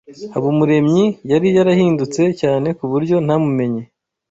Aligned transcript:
Habumuremyi 0.33 1.05
yari 1.31 1.47
yarahindutse 1.57 2.21
cyane 2.41 2.67
kuburyo 2.77 3.15
ntamumenye. 3.25 3.83